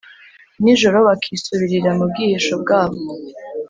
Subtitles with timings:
[0.61, 2.99] nijoro bakisubirira mu bwihisho bwabo